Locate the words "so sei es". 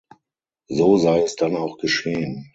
0.67-1.35